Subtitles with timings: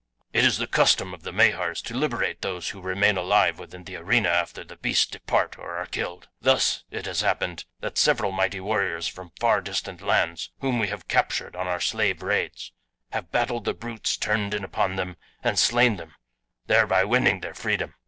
[0.33, 3.97] "It is the custom of the Mahars to liberate those who remain alive within the
[3.97, 6.27] arena after the beasts depart or are killed.
[6.41, 11.07] Thus it has happened that several mighty warriors from far distant lands, whom we have
[11.07, 12.71] captured on our slave raids,
[13.11, 16.15] have battled the brutes turned in upon them and slain them,
[16.65, 17.93] thereby winning their freedom.